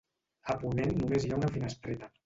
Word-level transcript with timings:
A 0.53 0.55
ponent 0.63 0.95
només 1.03 1.29
hi 1.29 1.33
ha 1.37 1.41
una 1.43 1.55
finestreta. 1.59 2.15